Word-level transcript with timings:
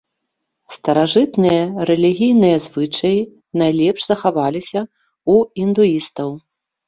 Старажытныя 0.75 1.63
рэлігійныя 1.89 2.57
звычаі 2.65 3.19
найлепш 3.63 4.01
захаваліся 4.11 4.81
ў 4.85 5.35
індуістаў. 5.67 6.29